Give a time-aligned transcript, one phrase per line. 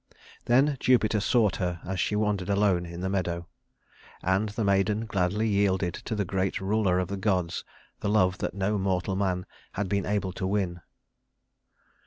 [0.45, 3.45] Then Jupiter sought her as she wandered alone in the meadow;
[4.23, 7.63] and the maiden gladly yielded to the great ruler of the gods
[7.99, 10.81] the love that no mortal man had been able to win.